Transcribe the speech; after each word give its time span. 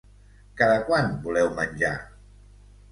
Cada 0.61 0.79
quant 0.89 1.13
voleu 1.29 1.53
menjar? 1.61 1.95